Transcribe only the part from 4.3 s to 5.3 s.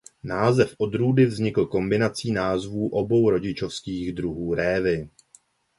révy.